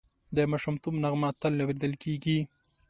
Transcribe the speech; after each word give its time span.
د 0.35 0.37
ماشومتوب 0.51 0.93
نغمه 1.03 1.29
تل 1.41 1.53
اورېدل 1.63 1.93
کېږي 2.03 2.39